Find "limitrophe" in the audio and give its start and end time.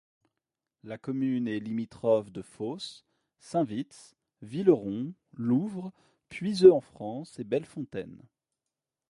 1.59-2.31